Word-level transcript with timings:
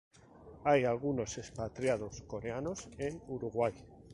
Hay 0.63 0.83
algunos 0.83 1.37
expatriados 1.37 2.21
coreanos 2.23 2.89
en 2.97 3.21
Uruguay. 3.27 3.71